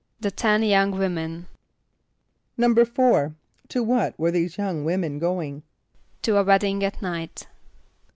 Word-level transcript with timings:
="The 0.19 0.31
Ten 0.31 0.63
Young 0.63 0.89
Women."= 0.97 1.45
=4.= 2.57 3.35
To 3.67 3.83
what 3.83 4.17
were 4.17 4.31
these 4.31 4.57
young 4.57 4.83
women 4.83 5.19
going? 5.19 5.61
=To 6.23 6.37
a 6.37 6.43
wedding 6.43 6.83
at 6.83 7.03
night. 7.03 7.45